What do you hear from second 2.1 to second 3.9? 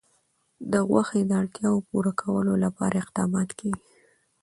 کولو لپاره اقدامات کېږي.